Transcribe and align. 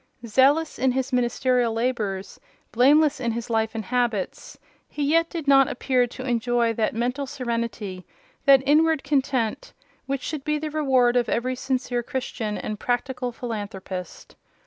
Zealous 0.25 0.79
in 0.79 0.93
his 0.93 1.13
ministerial 1.13 1.71
labours, 1.73 2.39
blameless 2.71 3.19
in 3.19 3.33
his 3.33 3.51
life 3.51 3.75
and 3.75 3.85
habits, 3.85 4.57
he 4.89 5.03
yet 5.03 5.29
did 5.29 5.47
not 5.47 5.67
appear 5.67 6.07
to 6.07 6.25
enjoy 6.27 6.73
that 6.73 6.95
mental 6.95 7.27
serenity, 7.27 8.03
that 8.45 8.63
inward 8.65 9.03
content, 9.03 9.73
which 10.07 10.23
should 10.23 10.43
be 10.43 10.57
the 10.57 10.71
reward 10.71 11.15
of 11.15 11.29
every 11.29 11.55
sincere 11.55 12.01
Christian 12.01 12.57
and 12.57 12.79
practical 12.79 13.31
philanthropist. 13.31 14.35